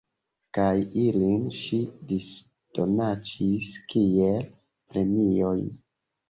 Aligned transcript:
Kaj 0.57 0.69
ilin 1.01 1.43
ŝi 1.57 1.77
disdonacis 2.11 3.69
kiel 3.93 4.49
premiojn. 4.95 5.63